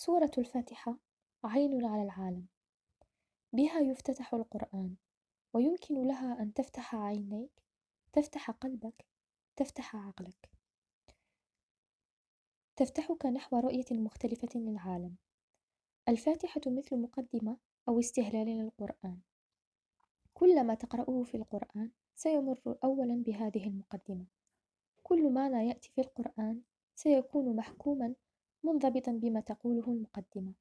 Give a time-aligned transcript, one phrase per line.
[0.00, 0.96] سورة الفاتحة
[1.44, 2.46] عين على العالم.
[3.52, 4.96] بها يفتتح القرآن
[5.52, 7.62] ويمكن لها أن تفتح عينيك
[8.12, 9.06] تفتح قلبك
[9.56, 10.50] تفتح عقلك.
[12.76, 15.16] تفتحك نحو رؤية مختلفة للعالم.
[16.08, 17.56] الفاتحة مثل مقدمة
[17.88, 19.20] أو استهلال للقرآن.
[20.34, 24.26] كل ما تقرأه في القرآن سيمر أولا بهذه المقدمة.
[25.02, 26.62] كل معنى يأتي في القرآن
[26.94, 28.14] سيكون محكوما
[28.70, 30.52] منضبطا بما تقوله المقدمة.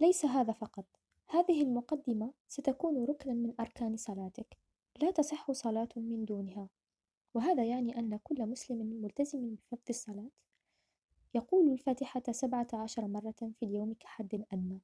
[0.00, 0.84] ليس هذا فقط.
[1.26, 4.58] هذه المقدمة ستكون ركنا من أركان صلاتك.
[5.02, 6.68] لا تصح صلاة من دونها.
[7.34, 10.30] وهذا يعني أن كل مسلم ملتزم بفرض الصلاة.
[11.34, 14.80] يقول الفاتحة سبعة عشر مرة في اليوم كحد أدنى.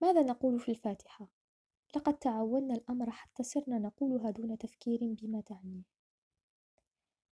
[0.00, 1.28] ماذا نقول في الفاتحة؟
[1.96, 5.82] لقد تعودنا الأمر حتى صرنا نقولها دون تفكير بما تعنيه.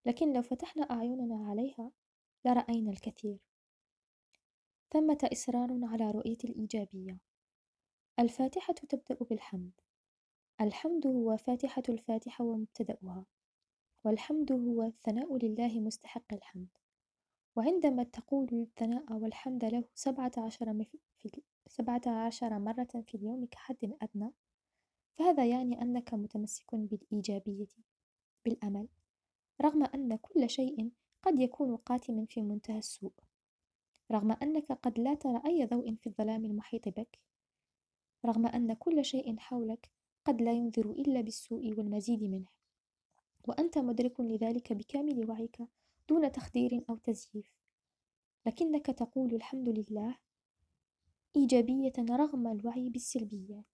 [0.06, 1.92] لكن لو فتحنا أعيننا عليها
[2.46, 3.40] لرأينا الكثير.
[4.94, 7.20] ثمة إصرار على رؤية الإيجابية.
[8.20, 9.72] الفاتحة تبدأ بالحمد.
[10.62, 13.26] الحمد هو فاتحة الفاتحة ومبتدأها.
[14.04, 16.68] والحمد هو الثناء لله مستحق الحمد.
[17.56, 20.86] وعندما تقول الثناء والحمد له سبعة عشر,
[21.18, 24.34] في سبعة عشر مرة في اليوم كحد أدنى
[25.18, 27.68] فهذا يعني أنك متمسك بالإيجابية
[28.46, 28.88] بالأمل.
[29.62, 30.92] رغم أن كل شيء
[31.24, 33.14] قد يكون قاتما في منتهى السوء
[34.12, 37.20] رغم أنك قد لا ترى أي ضوء في الظلام المحيط بك
[38.26, 39.92] رغم أن كل شيء حولك
[40.26, 42.48] قد لا ينذر إلا بالسوء والمزيد منه.
[43.48, 45.58] وأنت مدرك لذلك بكامل وعيك
[46.10, 47.54] دون تخدير أو تزييف.
[48.46, 50.18] لكنك تقول الحمد لله
[51.36, 53.66] إيجابية رغم الوعي بالسلبيات.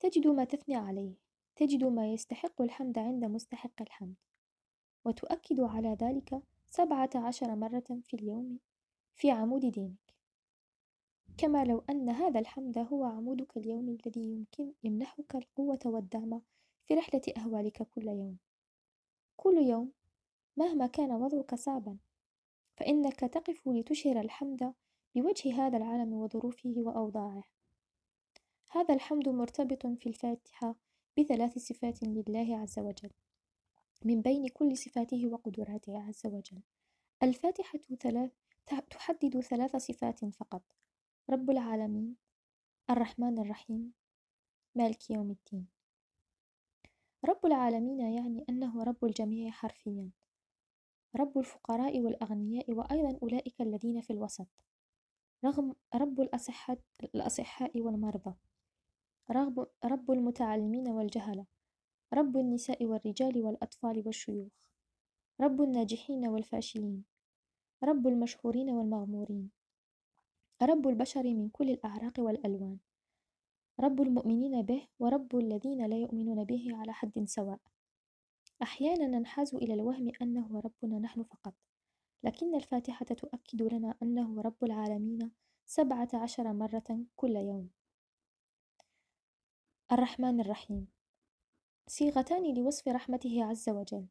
[0.00, 1.14] تجد ما تثني عليه
[1.56, 4.14] تجد ما يستحق الحمد عند مستحق الحمد.
[5.04, 8.58] وتؤكد على ذلك سبعة عشر مرة في اليوم
[9.14, 10.14] في عمود دينك.
[11.38, 16.40] كما لو أن هذا الحمد هو عمودك اليومي الذي يمكن يمنحك القوة والدعم
[16.84, 18.36] في رحلة أهوالك كل يوم.
[19.36, 19.92] كل يوم
[20.56, 21.98] مهما كان وضعك صعبا
[22.76, 24.74] فإنك تقف لتشهر الحمد
[25.14, 27.44] بوجه هذا العالم وظروفه وأوضاعه.
[28.70, 30.74] هذا الحمد مرتبط في الفاتحة
[31.18, 33.10] بثلاث صفات لله عز وجل.
[34.04, 36.62] من بين كل صفاته وقدراته عز وجل.
[37.22, 38.30] الفاتحة ثلاث
[38.90, 40.62] تحدد ثلاث صفات فقط.
[41.30, 42.16] رب العالمين
[42.90, 43.92] الرحمن الرحيم
[44.74, 45.66] مالك يوم الدين.
[47.24, 50.10] رب العالمين يعني أنه رب الجميع حرفيا.
[51.16, 54.46] رب الفقراء والأغنياء وأيضا أولئك الذين في الوسط.
[55.44, 56.78] رغم رب الأصحاء,
[57.14, 58.34] الأصحاء والمرضى.
[59.30, 61.46] رب, رب المتعلمين والجهلة.
[62.14, 64.52] رب النساء والرجال والأطفال والشيوخ.
[65.40, 67.04] رب الناجحين والفاشلين.
[67.84, 69.50] رب المشهورين والمغمورين.
[70.62, 72.78] رب البشر من كل الأعراق والألوان.
[73.80, 77.60] رب المؤمنين به ورب الذين لا يؤمنون به على حد سواء.
[78.62, 81.54] أحيانا ننحاز إلى الوهم أنه ربنا نحن فقط.
[82.24, 85.32] لكن الفاتحة تؤكد لنا أنه رب العالمين
[85.66, 87.70] سبعة عشر مرة كل يوم.
[89.92, 91.01] الرحمن الرحيم.
[91.86, 94.06] صيغتان لوصف رحمته عز وجل.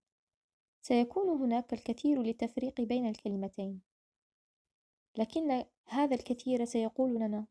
[0.81, 3.81] سيكون هناك الكثير للتفريق بين الكلمتين.
[5.17, 7.47] لكن هذا الكثير سيقول لنا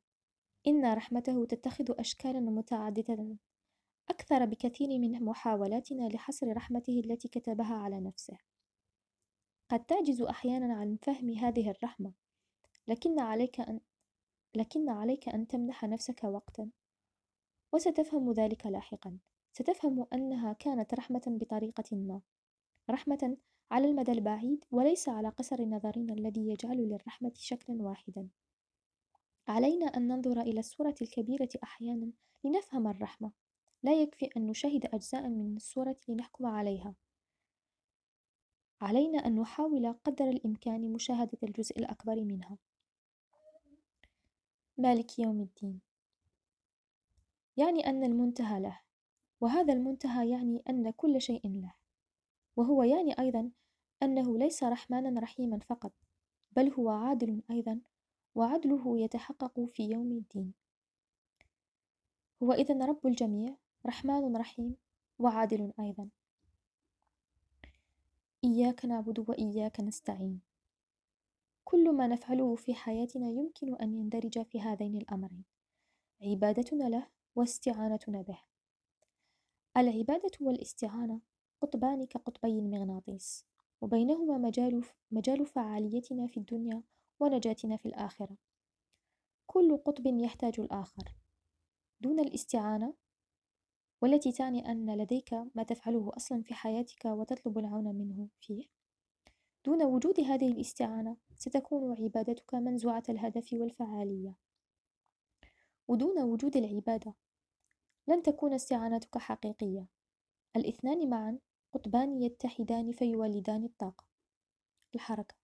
[0.67, 3.37] إن رحمته تتخذ أشكالا متعددة
[4.11, 8.39] أكثر بكثير من محاولاتنا لحصر رحمته التي كتبها على نفسه.
[9.69, 12.13] قد تعجز أحيانا عن فهم هذه الرحمة
[12.89, 13.81] لكن عليك أن
[14.55, 16.71] لكن عليك أن تمنح نفسك وقتا
[17.73, 19.19] وستفهم ذلك لاحقا.
[19.61, 22.21] ستفهم أنها كانت رحمة بطريقة ما
[22.91, 23.37] رحمة
[23.71, 28.29] على المدى البعيد وليس على قصر نظرنا الذي يجعل للرحمة شكلا واحدا.
[29.49, 32.13] علينا أن ننظر إلى الصورة الكبيرة أحيانا
[32.45, 33.33] لنفهم الرحمة.
[33.83, 36.95] لا يكفي أن نشاهد أجزاء من الصورة لنحكم عليها.
[38.81, 42.59] علينا أن نحاول قدر الإمكان مشاهدة الجزء الأكبر منها.
[44.79, 45.81] مالك يوم الدين.
[47.57, 48.90] يعني أن المنتهى له.
[49.41, 51.75] وهذا المنتهى يعني أن كل شيء له
[52.57, 53.51] وهو يعني أيضا
[54.03, 55.93] أنه ليس رحمانا رحيما فقط
[56.57, 57.81] بل هو عادل أيضا
[58.35, 60.53] وعدله يتحقق في يوم الدين.
[62.43, 63.57] هو إذن رب الجميع
[63.87, 64.77] رحمن رحيم
[65.19, 66.09] وعادل أيضا.
[68.45, 70.41] إياك نعبد وإياك نستعين.
[71.65, 75.45] كل ما نفعله في حياتنا يمكن أن يندرج في هذين الأمرين
[76.23, 77.07] عبادتنا له
[77.37, 78.50] واستعانتنا به.
[79.77, 81.21] العبادة والاستعانة
[81.63, 83.45] قطبان كقطبي المغناطيس
[83.81, 86.83] وبينهما مجال, مجال فعاليتنا في الدنيا
[87.21, 88.37] ونجاتنا في الآخرة.
[89.47, 91.15] كل قطب يحتاج الآخر.
[92.01, 92.95] دون الاستعانة
[94.03, 98.65] والتي تعني أن لديك ما تفعله أصلا في حياتك وتطلب العون منه فيه
[99.65, 104.37] دون وجود هذه الاستعانة ستكون عبادتك منزوعة الهدف والفعالية.
[105.89, 107.15] ودون وجود العبادة
[108.11, 109.87] لن تكون استعانتك حقيقية.
[110.57, 111.39] الاثنان معا
[111.73, 114.05] قطبان يتحدان فيولدان الطاقة.
[114.95, 115.35] الحركة.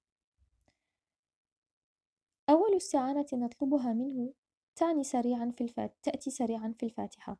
[2.50, 4.32] أول استعانة نطلبها منه
[4.76, 5.96] تعني سريعا في الفات...
[6.02, 7.38] تأتي سريعا في الفاتحة.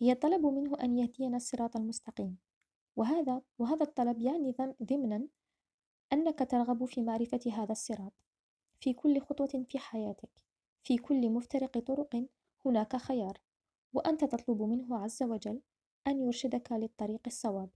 [0.00, 2.38] هي طلب منه أن يهدينا الصراط المستقيم.
[2.96, 5.28] وهذا وهذا الطلب يعني ضمنا
[6.12, 8.12] أنك ترغب في معرفة هذا الصراط.
[8.80, 10.30] في كل خطوة في حياتك
[10.84, 12.26] في كل مفترق طرق
[12.64, 13.38] هناك خيار.
[13.92, 15.62] وأنت تطلب منه عز وجل
[16.06, 17.70] أن يرشدك للطريق الصواب.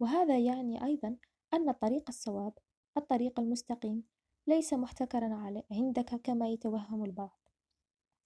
[0.00, 1.16] وهذا يعني أيضا
[1.54, 2.58] أن الطريق الصواب
[2.96, 4.04] الطريق المستقيم
[4.46, 7.48] ليس محتكرا عندك كما يتوهم البعض.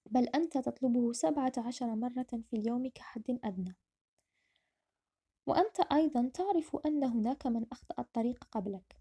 [0.06, 3.76] بل أنت تطلبه سبعة عشر مرة في اليوم كحد أدنى.
[5.46, 8.96] وأنت أيضا تعرف أن هناك من أخطأ الطريق قبلك.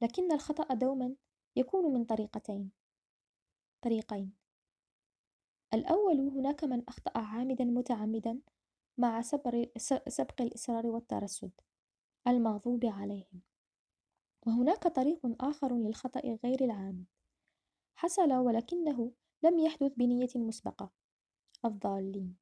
[0.00, 1.14] لكن الخطأ دوما
[1.56, 2.70] يكون من طريقتين.
[3.82, 4.45] طريقين.
[5.74, 8.40] الأول هناك من أخطأ عامدا متعمدا
[8.98, 9.22] مع
[10.08, 11.50] سبق الإصرار والترصد
[12.28, 13.40] المغضوب عليهم.
[14.46, 17.04] وهناك طريق آخر للخطأ غير العامد
[17.94, 20.90] حصل ولكنه لم يحدث بنية مسبقة
[21.64, 22.36] الضالين.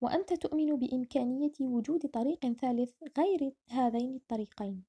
[0.00, 4.84] وأنت تؤمن بإمكانية وجود طريق ثالث غير هذين الطريقين.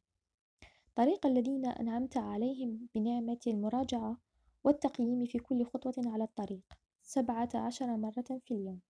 [0.96, 4.18] طريق الذين أنعمت عليهم بنعمة المراجعة
[4.64, 6.85] والتقييم في كل خطوة على الطريق.
[7.08, 8.82] سبعة عشر مرة في اليوم.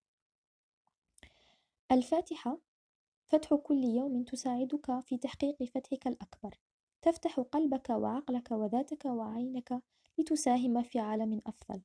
[1.92, 2.58] الفاتحة
[3.28, 6.60] فتح كل يوم تساعدك في تحقيق فتحك الأكبر.
[7.02, 9.84] تفتح قلبك وعقلك وذاتك وعينك
[10.18, 11.82] لتساهم في عالم أفضل.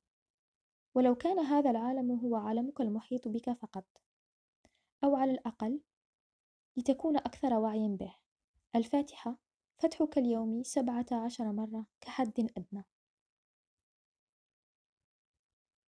[0.94, 3.84] ولو كان هذا العالم هو عالمك المحيط بك فقط.
[5.04, 5.80] أو على الأقل
[6.76, 8.14] لتكون أكثر وعيا به.
[8.76, 9.38] الفاتحة
[9.78, 12.84] فتحك اليومي سبعة عشر مرة كحد أدنى.